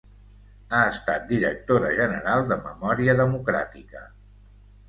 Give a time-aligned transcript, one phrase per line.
[0.77, 4.07] Ha estat directora general de Memòria Democràtica.